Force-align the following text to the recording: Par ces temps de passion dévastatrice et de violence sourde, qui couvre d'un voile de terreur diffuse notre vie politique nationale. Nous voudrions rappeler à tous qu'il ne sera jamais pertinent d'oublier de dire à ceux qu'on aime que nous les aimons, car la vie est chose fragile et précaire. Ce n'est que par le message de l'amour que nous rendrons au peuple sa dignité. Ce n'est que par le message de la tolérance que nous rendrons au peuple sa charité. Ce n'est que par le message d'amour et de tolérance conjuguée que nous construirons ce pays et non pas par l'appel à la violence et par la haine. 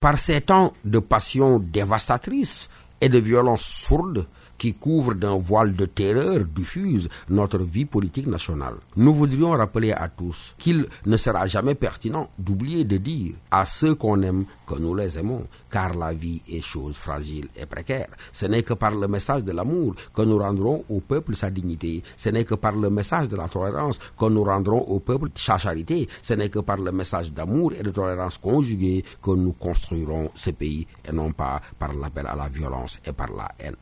Par 0.00 0.16
ces 0.16 0.40
temps 0.40 0.72
de 0.82 0.98
passion 0.98 1.58
dévastatrice 1.58 2.70
et 3.00 3.08
de 3.08 3.18
violence 3.18 3.62
sourde, 3.62 4.26
qui 4.60 4.74
couvre 4.74 5.14
d'un 5.14 5.38
voile 5.38 5.72
de 5.74 5.86
terreur 5.86 6.40
diffuse 6.44 7.08
notre 7.30 7.58
vie 7.60 7.86
politique 7.86 8.26
nationale. 8.26 8.74
Nous 8.94 9.14
voudrions 9.14 9.52
rappeler 9.52 9.92
à 9.92 10.08
tous 10.10 10.54
qu'il 10.58 10.86
ne 11.06 11.16
sera 11.16 11.46
jamais 11.46 11.74
pertinent 11.74 12.28
d'oublier 12.38 12.84
de 12.84 12.98
dire 12.98 13.36
à 13.50 13.64
ceux 13.64 13.94
qu'on 13.94 14.20
aime 14.20 14.44
que 14.66 14.74
nous 14.74 14.94
les 14.94 15.18
aimons, 15.18 15.46
car 15.70 15.94
la 15.96 16.12
vie 16.12 16.42
est 16.52 16.60
chose 16.60 16.94
fragile 16.94 17.48
et 17.56 17.64
précaire. 17.64 18.08
Ce 18.34 18.44
n'est 18.44 18.62
que 18.62 18.74
par 18.74 18.90
le 18.94 19.08
message 19.08 19.44
de 19.44 19.52
l'amour 19.52 19.94
que 20.12 20.20
nous 20.20 20.36
rendrons 20.36 20.84
au 20.90 21.00
peuple 21.00 21.34
sa 21.34 21.48
dignité. 21.50 22.02
Ce 22.18 22.28
n'est 22.28 22.44
que 22.44 22.54
par 22.54 22.72
le 22.76 22.90
message 22.90 23.28
de 23.28 23.36
la 23.36 23.48
tolérance 23.48 23.98
que 24.18 24.26
nous 24.26 24.44
rendrons 24.44 24.80
au 24.82 25.00
peuple 25.00 25.28
sa 25.36 25.56
charité. 25.56 26.06
Ce 26.22 26.34
n'est 26.34 26.50
que 26.50 26.58
par 26.58 26.76
le 26.76 26.92
message 26.92 27.32
d'amour 27.32 27.72
et 27.72 27.82
de 27.82 27.90
tolérance 27.90 28.36
conjuguée 28.36 29.02
que 29.22 29.30
nous 29.30 29.54
construirons 29.54 30.30
ce 30.34 30.50
pays 30.50 30.86
et 31.08 31.12
non 31.12 31.32
pas 31.32 31.62
par 31.78 31.94
l'appel 31.94 32.26
à 32.26 32.36
la 32.36 32.48
violence 32.48 32.89
et 33.04 33.12
par 33.12 33.30
la 33.32 33.48
haine. 33.58 33.76